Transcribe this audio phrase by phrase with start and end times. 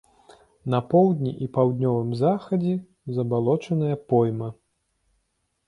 [0.73, 2.73] На поўдні і паўднёвым захадзе
[3.21, 4.49] забалочаная пойма.